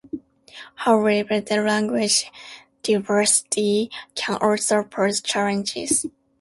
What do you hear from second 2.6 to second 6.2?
diversity can also pose challenges.